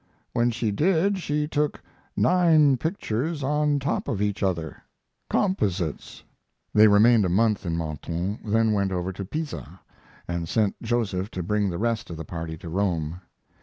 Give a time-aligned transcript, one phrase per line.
[0.33, 1.79] When she did she took
[2.17, 4.81] nine pictures on top of each other
[5.29, 6.23] composites.
[6.73, 9.79] They remained a month in Mentone, then went over to Pisa,
[10.27, 13.21] and sent Joseph to bring the rest of the party to Rome.